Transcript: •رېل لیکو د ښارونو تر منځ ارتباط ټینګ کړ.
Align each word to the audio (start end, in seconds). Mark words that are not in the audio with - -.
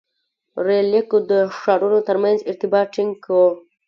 •رېل 0.65 0.85
لیکو 0.93 1.17
د 1.31 1.33
ښارونو 1.59 1.99
تر 2.07 2.17
منځ 2.23 2.39
ارتباط 2.49 2.87
ټینګ 2.93 3.11
کړ. 3.25 3.47